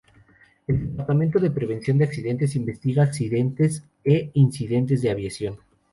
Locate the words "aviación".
5.11-5.59